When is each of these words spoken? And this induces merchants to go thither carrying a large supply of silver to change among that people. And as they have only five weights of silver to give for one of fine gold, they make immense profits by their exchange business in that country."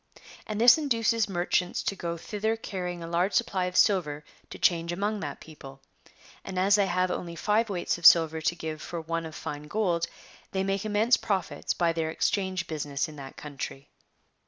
And 0.47 0.59
this 0.59 0.79
induces 0.79 1.29
merchants 1.29 1.83
to 1.83 1.95
go 1.95 2.17
thither 2.17 2.55
carrying 2.55 3.03
a 3.03 3.07
large 3.07 3.33
supply 3.33 3.65
of 3.65 3.77
silver 3.77 4.23
to 4.49 4.57
change 4.57 4.91
among 4.91 5.19
that 5.19 5.39
people. 5.39 5.79
And 6.43 6.57
as 6.57 6.73
they 6.73 6.87
have 6.87 7.11
only 7.11 7.35
five 7.35 7.69
weights 7.69 7.99
of 7.99 8.05
silver 8.07 8.41
to 8.41 8.55
give 8.55 8.81
for 8.81 8.99
one 8.99 9.27
of 9.27 9.35
fine 9.35 9.67
gold, 9.67 10.07
they 10.53 10.63
make 10.63 10.85
immense 10.85 11.17
profits 11.17 11.75
by 11.75 11.93
their 11.93 12.09
exchange 12.09 12.65
business 12.65 13.07
in 13.07 13.15
that 13.17 13.37
country." 13.37 13.89